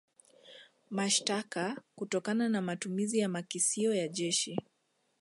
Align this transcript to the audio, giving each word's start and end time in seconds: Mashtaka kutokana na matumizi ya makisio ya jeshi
Mashtaka 0.89 1.81
kutokana 1.95 2.49
na 2.49 2.61
matumizi 2.61 3.17
ya 3.19 3.29
makisio 3.29 3.93
ya 3.93 4.07
jeshi 4.07 4.57